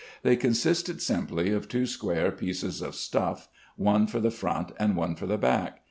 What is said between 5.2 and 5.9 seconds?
the back.